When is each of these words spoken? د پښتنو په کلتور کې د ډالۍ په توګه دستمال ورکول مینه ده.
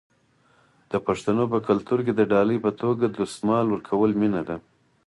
د 0.91 0.93
پښتنو 1.07 1.43
په 1.53 1.59
کلتور 1.67 1.99
کې 2.05 2.13
د 2.15 2.21
ډالۍ 2.31 2.57
په 2.65 2.71
توګه 2.81 3.05
دستمال 3.17 3.65
ورکول 3.69 4.11
مینه 4.21 4.41
ده. 4.47 4.55